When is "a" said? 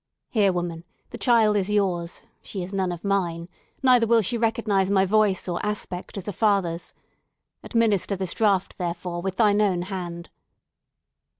6.27-6.33